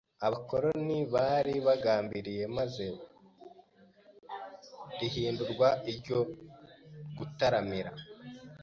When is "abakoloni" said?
0.27-0.97